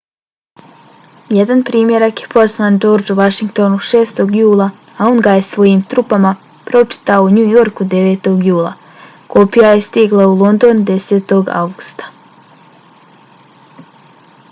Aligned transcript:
jedan 1.39 1.59
primjerak 1.65 2.21
je 2.21 2.27
poslan 2.35 2.77
georgeu 2.85 3.15
vashingtonu 3.19 3.77
6. 3.89 4.21
jula 4.39 4.67
a 5.01 5.09
on 5.09 5.19
ga 5.27 5.33
je 5.39 5.43
svojim 5.49 5.83
trupama 5.91 6.31
pročitao 6.69 7.27
u 7.27 7.29
njujorku 7.35 7.87
9. 7.91 8.29
jula. 8.49 8.73
kopija 9.35 9.73
je 9.75 9.85
stigla 9.89 10.25
u 10.31 10.33
london 10.43 10.83
10. 10.91 11.35
avgusta 11.63 12.09